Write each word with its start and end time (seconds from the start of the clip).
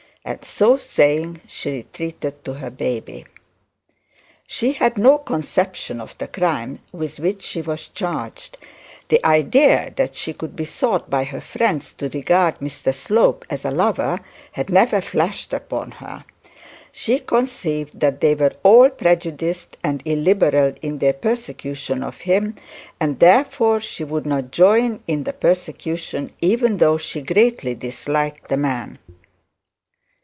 And 0.23 0.45
so 0.45 0.77
saying 0.77 1.41
she 1.47 1.71
retreated 1.77 2.45
to 2.45 2.53
her 2.53 2.69
baby. 2.69 3.25
She 4.45 4.73
had 4.73 4.95
no 4.95 5.17
conception 5.17 5.99
of 5.99 6.15
the 6.19 6.27
crime 6.27 6.77
with 6.91 7.17
which 7.19 7.41
she 7.41 7.63
was 7.63 7.87
charged. 7.87 8.59
The 9.07 9.25
idea 9.25 9.91
that 9.95 10.13
she 10.13 10.33
could 10.33 10.55
be 10.55 10.63
thought 10.65 11.09
by 11.09 11.23
her 11.23 11.41
friends 11.41 11.91
to 11.93 12.09
regard 12.09 12.59
Mr 12.59 12.93
Slope 12.93 13.45
as 13.49 13.65
a 13.65 13.71
lover, 13.71 14.19
had 14.51 14.69
never 14.69 15.01
flashed 15.01 15.53
upon 15.53 15.89
her. 15.93 16.23
She 16.91 17.17
conceived 17.17 17.99
that 17.99 18.21
they 18.21 18.35
were 18.35 18.53
all 18.61 18.91
prejudiced 18.91 19.75
and 19.83 20.03
illiberal 20.05 20.75
in 20.83 20.99
their 20.99 21.13
persecution 21.13 22.03
of 22.03 22.17
him, 22.21 22.57
and 22.99 23.17
therefore 23.17 23.79
she 23.79 24.03
would 24.03 24.27
not 24.27 24.51
join 24.51 25.01
in 25.07 25.23
the 25.23 25.33
persecution, 25.33 26.31
even 26.41 26.77
though 26.77 26.97
she 26.99 27.23
greatly 27.23 27.73
disliked 27.73 28.49
the 28.49 28.57
man. 28.57 28.99